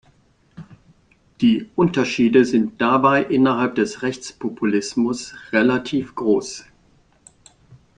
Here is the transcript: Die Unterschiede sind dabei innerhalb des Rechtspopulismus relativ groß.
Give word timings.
Die 1.41 1.69
Unterschiede 1.75 2.43
sind 2.43 2.81
dabei 2.81 3.23
innerhalb 3.23 3.75
des 3.75 4.01
Rechtspopulismus 4.01 5.35
relativ 5.51 6.15
groß. 6.15 6.65